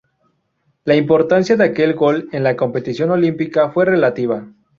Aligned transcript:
La 0.83 0.95
importancia 0.95 1.55
de 1.57 1.63
aquel 1.63 1.93
gol 1.93 2.27
en 2.31 2.41
la 2.43 2.55
competición 2.55 3.11
olímpica 3.11 3.69
fue 3.69 3.85
relativa. 3.85 4.47